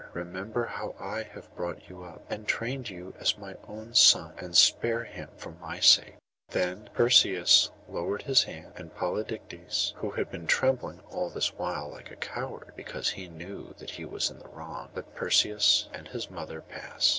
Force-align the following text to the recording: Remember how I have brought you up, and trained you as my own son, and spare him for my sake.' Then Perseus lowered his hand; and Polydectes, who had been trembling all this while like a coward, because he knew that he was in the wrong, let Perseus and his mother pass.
Remember 0.13 0.65
how 0.65 0.95
I 0.99 1.21
have 1.35 1.55
brought 1.55 1.87
you 1.87 2.01
up, 2.03 2.23
and 2.27 2.47
trained 2.47 2.89
you 2.89 3.13
as 3.19 3.37
my 3.37 3.53
own 3.67 3.93
son, 3.93 4.33
and 4.39 4.57
spare 4.57 5.03
him 5.03 5.29
for 5.37 5.51
my 5.51 5.79
sake.' 5.79 6.15
Then 6.49 6.89
Perseus 6.95 7.69
lowered 7.87 8.23
his 8.23 8.45
hand; 8.45 8.73
and 8.77 8.95
Polydectes, 8.95 9.93
who 9.97 10.09
had 10.09 10.31
been 10.31 10.47
trembling 10.47 11.01
all 11.11 11.29
this 11.29 11.53
while 11.53 11.91
like 11.91 12.09
a 12.09 12.15
coward, 12.15 12.73
because 12.75 13.11
he 13.11 13.27
knew 13.27 13.75
that 13.77 13.91
he 13.91 14.05
was 14.05 14.31
in 14.31 14.39
the 14.39 14.47
wrong, 14.47 14.89
let 14.95 15.13
Perseus 15.13 15.87
and 15.93 16.07
his 16.07 16.31
mother 16.31 16.61
pass. 16.61 17.09